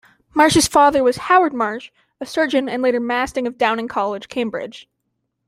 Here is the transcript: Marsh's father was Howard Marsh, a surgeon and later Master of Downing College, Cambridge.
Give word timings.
Marsh's 0.33 0.67
father 0.67 1.03
was 1.03 1.17
Howard 1.17 1.53
Marsh, 1.53 1.91
a 2.19 2.25
surgeon 2.25 2.67
and 2.67 2.81
later 2.81 2.99
Master 2.99 3.45
of 3.45 3.59
Downing 3.59 3.87
College, 3.87 4.29
Cambridge. 4.29 4.89